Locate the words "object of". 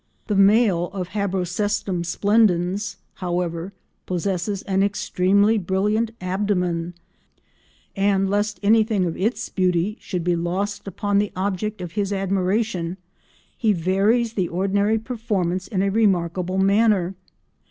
11.35-11.91